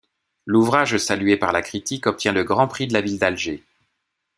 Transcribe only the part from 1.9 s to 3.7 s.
obtient le Grand Prix de la ville d'Alger.